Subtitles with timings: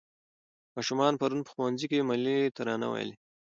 [0.75, 3.15] ماشومانو پرون په ښوونځي کې ملي ترانه وویله.